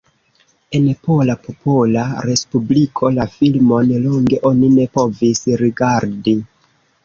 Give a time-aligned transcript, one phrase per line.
[0.77, 6.39] En Pola Popola Respubliko la filmon longe oni ne povis rigardi.